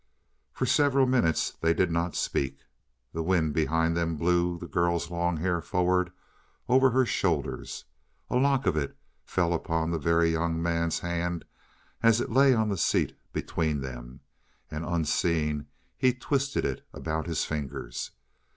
[0.51, 2.57] For several minutes they did not speak.
[3.13, 6.11] The wind behind them blew the girl's long hair forward
[6.67, 7.85] over her shoulders.
[8.27, 11.45] A lock of it fell upon the Very Young Man's hand
[12.01, 14.21] as it lay on the seat between them,
[14.71, 18.09] and unseen he twisted it about his fingers.